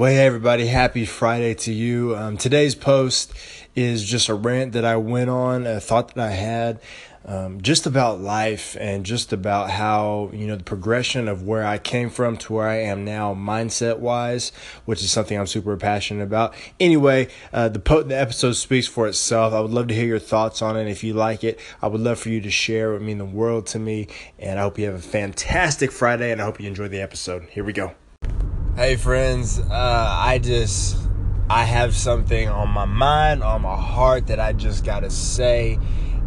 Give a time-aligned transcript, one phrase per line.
[0.00, 2.16] Well, hey everybody, happy Friday to you.
[2.16, 3.34] Um, today's post
[3.76, 6.80] is just a rant that I went on, a thought that I had,
[7.26, 11.76] um, just about life and just about how, you know, the progression of where I
[11.76, 14.52] came from to where I am now, mindset wise,
[14.86, 16.54] which is something I'm super passionate about.
[16.80, 19.52] Anyway, uh, the, po- the episode speaks for itself.
[19.52, 20.88] I would love to hear your thoughts on it.
[20.88, 22.92] If you like it, I would love for you to share.
[22.92, 24.08] It would mean the world to me.
[24.38, 27.48] And I hope you have a fantastic Friday and I hope you enjoy the episode.
[27.50, 27.92] Here we go.
[28.76, 30.96] Hey friends, uh, I just
[31.50, 35.76] I have something on my mind, on my heart that I just gotta say,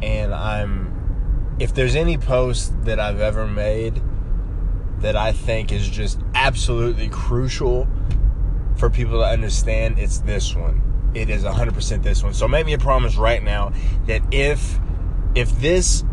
[0.00, 4.00] and I'm if there's any post that I've ever made
[5.00, 7.88] that I think is just absolutely crucial
[8.76, 11.10] for people to understand, it's this one.
[11.14, 12.34] It is 100% this one.
[12.34, 13.72] So make me a promise right now
[14.06, 14.78] that if
[15.34, 16.04] if this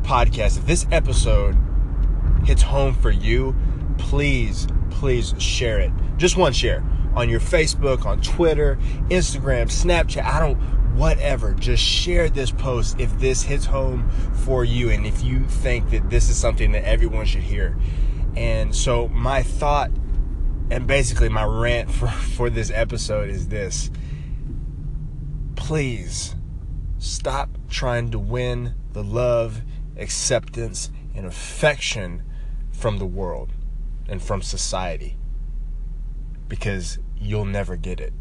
[0.00, 1.58] podcast, if this episode
[2.46, 3.54] hits home for you,
[3.98, 5.92] please please share it.
[6.16, 6.82] Just one share
[7.14, 8.78] on your Facebook, on Twitter,
[9.08, 10.24] Instagram, Snapchat.
[10.24, 10.56] I don't,
[10.96, 11.54] whatever.
[11.54, 14.08] Just share this post if this hits home
[14.44, 17.76] for you and if you think that this is something that everyone should hear.
[18.36, 19.90] And so, my thought
[20.70, 23.90] and basically my rant for, for this episode is this
[25.56, 26.34] please
[26.98, 29.62] stop trying to win the love,
[29.96, 32.22] acceptance, and affection
[32.70, 33.50] from the world
[34.08, 35.16] and from society
[36.48, 38.12] because you'll never get it.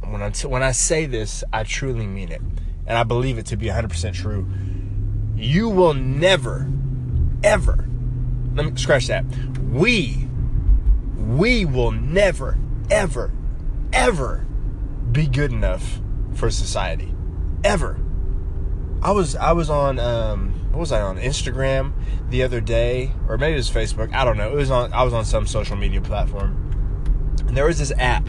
[0.00, 2.40] When I, when I say this, I truly mean it.
[2.86, 4.46] And I believe it to be 100% true.
[5.36, 6.68] You will never,
[7.42, 7.88] ever,
[8.54, 9.24] let me scratch that.
[9.70, 10.26] We,
[11.16, 12.58] we will never,
[12.90, 13.32] ever,
[13.92, 14.46] ever
[15.12, 16.00] be good enough
[16.34, 17.14] for society.
[17.62, 18.00] Ever.
[19.02, 21.92] I was I was on um, what was I on Instagram
[22.28, 24.12] the other day, or maybe it was Facebook.
[24.14, 24.50] I don't know.
[24.50, 24.92] It was on.
[24.92, 28.28] I was on some social media platform, and there was this app.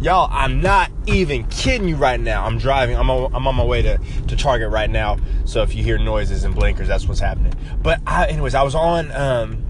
[0.00, 2.44] Y'all, I'm not even kidding you right now.
[2.44, 2.96] I'm driving.
[2.96, 5.16] I'm on, I'm on my way to, to Target right now.
[5.44, 7.52] So if you hear noises and blinkers, that's what's happening.
[7.82, 9.66] But I, anyways, I was on um,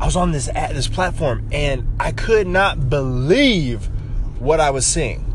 [0.00, 3.88] I was on this app, this platform, and I could not believe
[4.38, 5.33] what I was seeing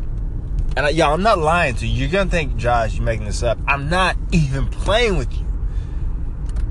[0.76, 2.02] and I, y'all, I'm not lying to you.
[2.02, 3.58] You're gonna think, Josh, you're making this up.
[3.66, 5.46] I'm not even playing with you.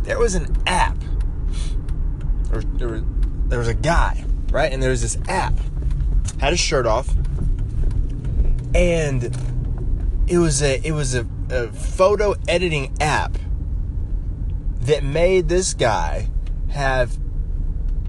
[0.04, 0.98] There was an app,
[2.52, 3.04] or there was,
[3.48, 4.72] there was a guy, right?
[4.72, 5.54] And there was this app,
[6.40, 7.14] had his shirt off,
[8.74, 9.36] and
[10.28, 13.38] it was a it was a, a photo editing app
[14.82, 16.30] that made this guy
[16.70, 17.18] have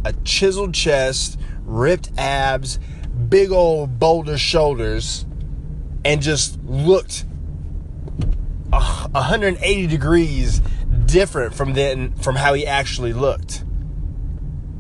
[0.05, 2.79] a chiseled chest, ripped abs,
[3.29, 5.27] big old boulder shoulders
[6.05, 7.25] and just looked
[8.71, 10.61] 180 degrees
[11.07, 13.65] different from then from how he actually looked.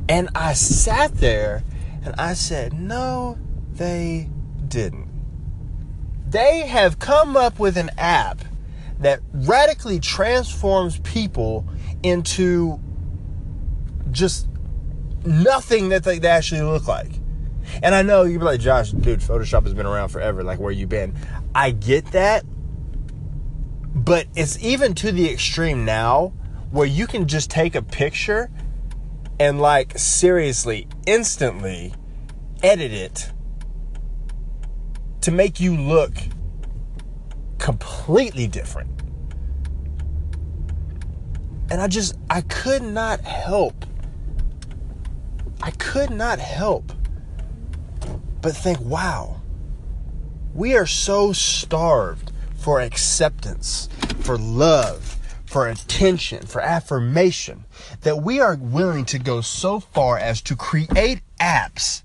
[0.08, 1.62] And I sat there
[2.04, 3.38] and I said, "No,
[3.72, 4.28] they
[4.68, 5.08] didn't.
[6.28, 8.44] They have come up with an app
[9.00, 11.66] that radically transforms people
[12.02, 12.78] into
[14.10, 14.48] just
[15.24, 17.19] nothing that they actually look like.
[17.82, 20.42] And I know you're like, Josh, dude, Photoshop has been around forever.
[20.42, 21.16] Like, where you been?
[21.54, 22.44] I get that.
[23.94, 26.32] But it's even to the extreme now
[26.70, 28.50] where you can just take a picture
[29.38, 31.94] and, like, seriously, instantly
[32.62, 33.32] edit it
[35.22, 36.12] to make you look
[37.58, 38.90] completely different.
[41.70, 43.86] And I just, I could not help.
[45.62, 46.92] I could not help
[48.42, 49.40] but think, wow,
[50.54, 53.88] we are so starved for acceptance,
[54.20, 57.64] for love, for attention, for affirmation,
[58.02, 62.02] that we are willing to go so far as to create apps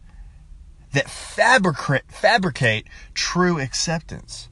[0.93, 4.49] that fabricate, fabricate true acceptance.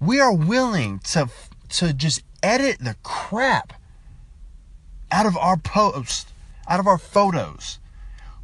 [0.00, 1.28] We are willing to,
[1.70, 3.74] to just edit the crap
[5.10, 6.32] out of our posts,
[6.68, 7.80] out of our photos,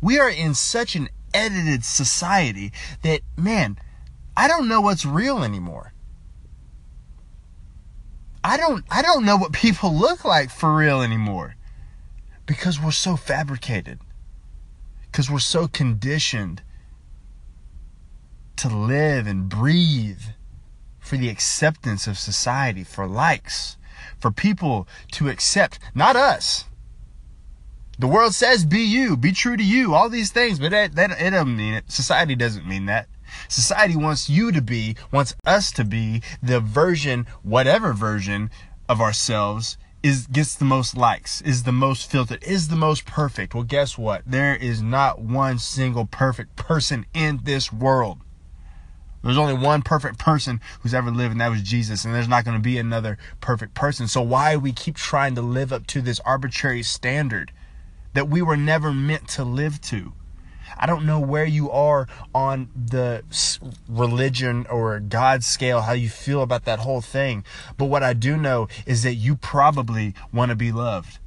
[0.00, 2.72] we are in such an edited society
[3.02, 3.78] that, man,
[4.36, 5.92] I don't know what's real anymore.
[8.44, 11.56] I don't I don't know what people look like for real anymore
[12.46, 13.98] because we're so fabricated.
[15.12, 16.62] Cuz we're so conditioned
[18.56, 20.22] to live and breathe
[21.00, 23.76] for the acceptance of society, for likes,
[24.18, 26.64] for people to accept not us,
[27.98, 31.12] the world says be you, be true to you, all these things, but that, that
[31.20, 31.90] it doesn't mean it.
[31.90, 33.08] Society doesn't mean that.
[33.48, 38.50] Society wants you to be, wants us to be the version, whatever version
[38.88, 43.54] of ourselves is gets the most likes, is the most filtered, is the most perfect.
[43.54, 44.22] Well, guess what?
[44.26, 48.18] There is not one single perfect person in this world.
[49.22, 52.04] There's only one perfect person who's ever lived, and that was Jesus.
[52.04, 54.06] And there's not going to be another perfect person.
[54.06, 57.50] So why we keep trying to live up to this arbitrary standard
[58.16, 60.12] that we were never meant to live to?
[60.76, 63.22] I don't know where you are on the
[63.88, 67.44] religion or God scale, how you feel about that whole thing.
[67.76, 71.20] But what I do know is that you probably want to be loved.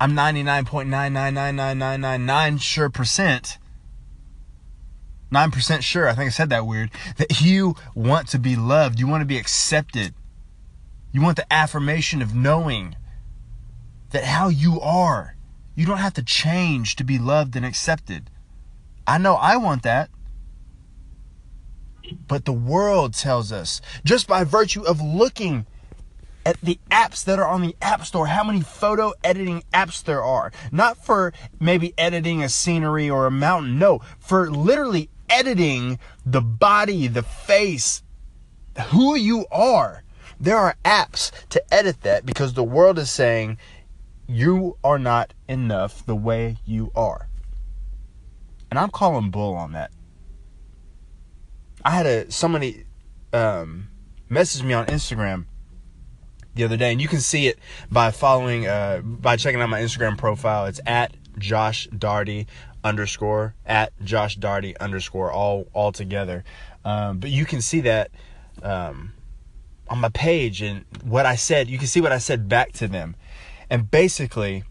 [0.00, 3.58] I'm 99.999999 sure percent
[5.32, 9.00] 9% sure, I think I said that weird, that you want to be loved.
[9.00, 10.12] You want to be accepted.
[11.10, 12.96] You want the affirmation of knowing
[14.12, 15.36] that how you are
[15.74, 18.30] you don't have to change to be loved and accepted.
[19.06, 20.10] I know I want that.
[22.28, 25.66] But the world tells us, just by virtue of looking
[26.44, 30.22] at the apps that are on the App Store, how many photo editing apps there
[30.22, 30.52] are.
[30.70, 37.06] Not for maybe editing a scenery or a mountain, no, for literally editing the body,
[37.06, 38.02] the face,
[38.88, 40.02] who you are.
[40.38, 43.58] There are apps to edit that because the world is saying
[44.26, 47.28] you are not enough the way you are.
[48.70, 49.90] And I'm calling bull on that.
[51.84, 52.84] I had a somebody
[53.32, 53.88] um,
[54.28, 55.46] message me on Instagram
[56.54, 57.58] the other day, and you can see it
[57.90, 60.66] by following uh, by checking out my Instagram profile.
[60.66, 62.46] It's at Josh Darty
[62.84, 66.44] underscore at Josh Darty underscore all all together.
[66.84, 68.10] Um, but you can see that
[68.62, 69.12] um,
[69.88, 71.68] on my page and what I said.
[71.68, 73.16] You can see what I said back to them.
[73.72, 74.64] And basically,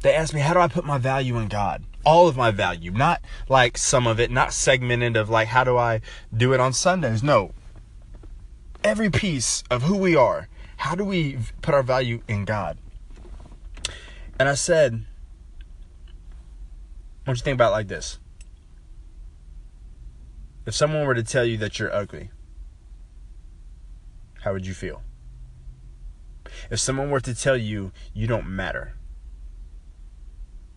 [0.00, 1.84] they asked me, how do I put my value in God?
[2.04, 5.76] All of my value, not like some of it, not segmented of like, how do
[5.76, 6.00] I
[6.36, 7.22] do it on Sundays?
[7.22, 7.52] No.
[8.82, 10.48] Every piece of who we are,
[10.78, 12.76] how do we put our value in God?
[14.40, 15.04] And I said,
[17.24, 18.18] I want you to think about like this.
[20.66, 22.30] If someone were to tell you that you're ugly,
[24.40, 25.02] how would you feel?
[26.70, 28.94] If someone were to tell you you don't matter,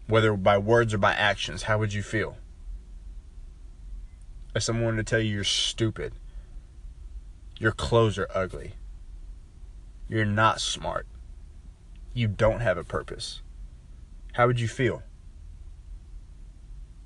[0.07, 2.38] whether by words or by actions, how would you feel?
[4.56, 6.13] If someone were to tell you you're stupid,
[7.60, 8.74] your clothes are ugly,
[10.07, 11.06] you're not smart,
[12.13, 13.42] you don't have a purpose,
[14.33, 15.04] how would you feel?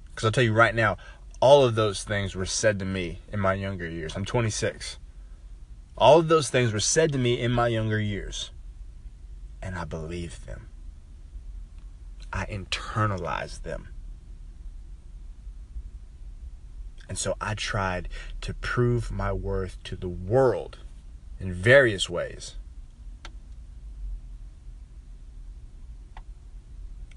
[0.05, 0.95] Because I'll tell you right now,
[1.41, 4.15] all of those things were said to me in my younger years.
[4.15, 4.97] I'm 26.
[5.97, 8.51] All of those things were said to me in my younger years
[9.63, 10.67] and I believed them.
[12.31, 13.87] I internalized them.
[17.07, 18.09] And so I tried
[18.41, 20.79] to prove my worth to the world
[21.39, 22.55] in various ways.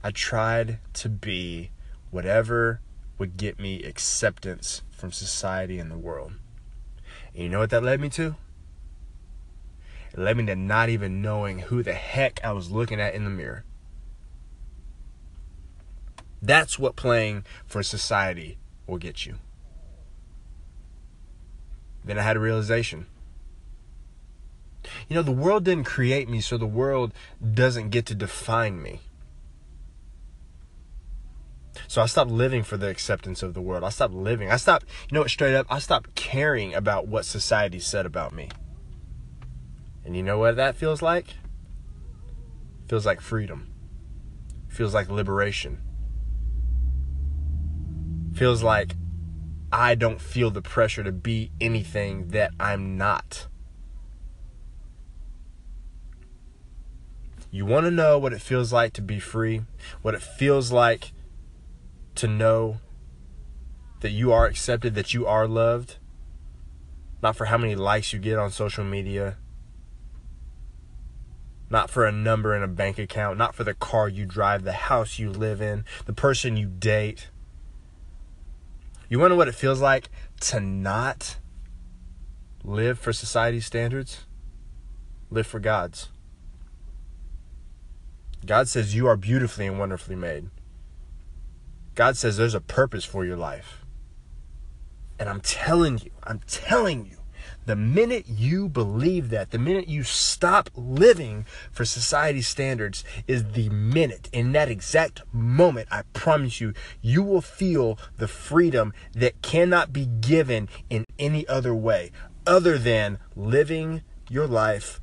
[0.04, 1.70] I tried to be
[2.10, 2.80] whatever
[3.18, 6.34] would get me acceptance from society and the world.
[7.34, 8.36] And you know what that led me to?
[10.16, 13.24] It led me to not even knowing who the heck I was looking at in
[13.24, 13.64] the mirror.
[16.40, 19.36] That's what playing for society will get you.
[22.04, 23.06] Then I had a realization.
[25.08, 27.12] You know, the world didn't create me, so the world
[27.42, 29.00] doesn't get to define me.
[31.88, 33.84] So I stopped living for the acceptance of the world.
[33.84, 34.50] I stopped living.
[34.50, 38.32] I stopped, you know what, straight up, I stopped caring about what society said about
[38.32, 38.48] me.
[40.06, 41.34] And you know what that feels like?
[42.88, 43.72] Feels like freedom.
[44.68, 45.80] Feels like liberation.
[48.32, 48.94] Feels like
[49.72, 53.48] I don't feel the pressure to be anything that I'm not.
[57.50, 59.62] You want to know what it feels like to be free?
[60.02, 61.12] What it feels like
[62.14, 62.78] to know
[64.00, 65.96] that you are accepted, that you are loved?
[67.24, 69.38] Not for how many likes you get on social media,
[71.68, 74.72] not for a number in a bank account, not for the car you drive, the
[74.72, 77.28] house you live in, the person you date.
[79.08, 80.08] You wonder what it feels like
[80.40, 81.38] to not
[82.62, 84.26] live for society's standards?
[85.30, 86.08] Live for God's.
[88.44, 90.50] God says you are beautifully and wonderfully made.
[91.94, 93.84] God says there's a purpose for your life.
[95.18, 97.16] And I'm telling you, I'm telling you,
[97.64, 103.68] the minute you believe that, the minute you stop living for society's standards, is the
[103.68, 109.92] minute, in that exact moment, I promise you, you will feel the freedom that cannot
[109.92, 112.12] be given in any other way,
[112.46, 115.00] other than living your life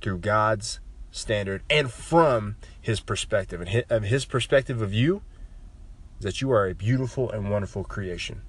[0.00, 3.84] through God's standard and from his perspective.
[3.88, 5.22] And his perspective of you
[6.18, 8.42] is that you are a beautiful and wonderful creation.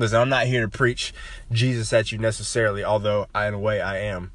[0.00, 1.12] Listen, I'm not here to preach
[1.52, 4.32] Jesus at you necessarily, although I, in a way I am.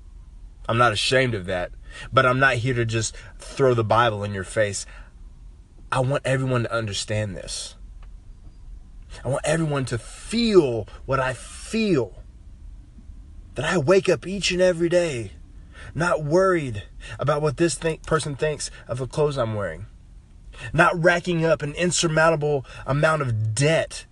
[0.70, 1.72] I'm not ashamed of that.
[2.14, 4.86] But I'm not here to just throw the Bible in your face.
[5.92, 7.74] I want everyone to understand this.
[9.24, 12.22] I want everyone to feel what I feel.
[13.56, 15.32] That I wake up each and every day
[15.96, 16.84] not worried
[17.18, 19.88] about what this person thinks of the clothes I'm wearing,
[20.74, 24.06] not racking up an insurmountable amount of debt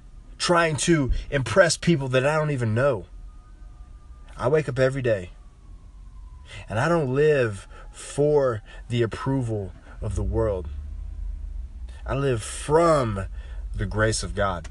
[0.44, 3.06] trying to impress people that I don't even know.
[4.36, 5.30] I wake up every day
[6.68, 9.72] and I don't live for the approval
[10.02, 10.68] of the world.
[12.06, 13.28] I live from
[13.74, 14.68] the grace of God.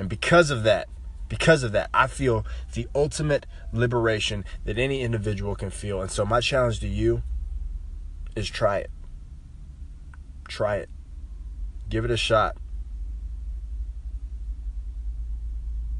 [0.00, 0.88] And because of that,
[1.28, 6.00] because of that, I feel the ultimate liberation that any individual can feel.
[6.00, 7.22] And so, my challenge to you
[8.34, 8.90] is try it.
[10.48, 10.90] Try it.
[11.88, 12.56] Give it a shot.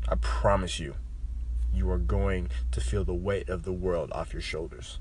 [0.09, 0.95] I promise you,
[1.73, 5.01] you are going to feel the weight of the world off your shoulders.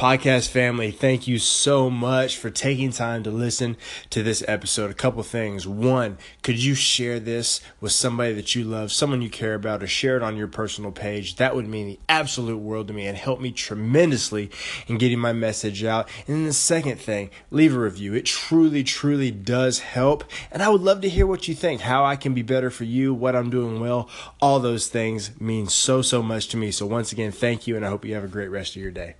[0.00, 3.76] Podcast family, thank you so much for taking time to listen
[4.08, 4.90] to this episode.
[4.90, 5.66] A couple things.
[5.66, 9.86] One, could you share this with somebody that you love, someone you care about, or
[9.86, 11.36] share it on your personal page?
[11.36, 14.50] That would mean the absolute world to me and help me tremendously
[14.86, 16.08] in getting my message out.
[16.26, 18.14] And then the second thing, leave a review.
[18.14, 20.24] It truly, truly does help.
[20.50, 22.84] And I would love to hear what you think, how I can be better for
[22.84, 24.08] you, what I'm doing well.
[24.40, 26.70] All those things mean so, so much to me.
[26.70, 28.92] So once again, thank you, and I hope you have a great rest of your
[28.92, 29.16] day.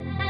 [0.00, 0.27] Bye.